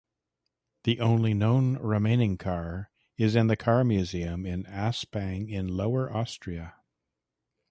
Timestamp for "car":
2.35-2.89, 3.55-3.83